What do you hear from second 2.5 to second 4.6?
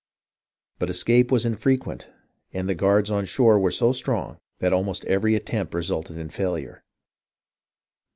and the guards on shore were so strong